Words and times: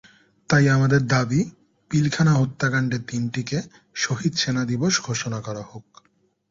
তাই 0.49 0.65
আমাদের 0.69 1.01
দাবি 1.07 1.41
পিলখানা 1.91 2.33
হত্যাকাণ্ডের 2.33 3.03
দিনটিকে 3.05 3.57
শহীদ 3.95 4.33
সেনা 4.35 4.63
দিবস 4.65 4.93
ঘোষণা 5.01 5.39
করা 5.41 5.63
হোক। 5.63 5.85